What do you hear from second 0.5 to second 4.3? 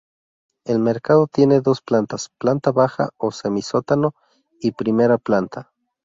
El mercado tiene dos plantas: planta baja o semisótano